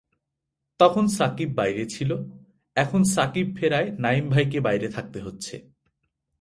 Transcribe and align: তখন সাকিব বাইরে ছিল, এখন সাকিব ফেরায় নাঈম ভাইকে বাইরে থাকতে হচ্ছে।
তখন 0.79 1.07
সাকিব 1.07 1.49
বাইরে 1.53 1.85
ছিল, 1.85 2.11
এখন 2.75 3.03
সাকিব 3.03 3.47
ফেরায় 3.59 3.89
নাঈম 3.99 4.29
ভাইকে 4.29 4.59
বাইরে 4.59 4.87
থাকতে 4.89 5.19
হচ্ছে। 5.21 5.55